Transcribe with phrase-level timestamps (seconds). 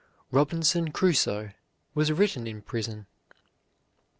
[0.31, 1.51] "Robinson Crusoe"
[1.93, 3.05] was written in prison.